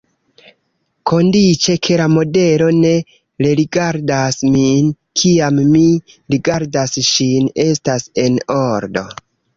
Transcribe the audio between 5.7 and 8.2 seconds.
mi rigardas ŝin, estas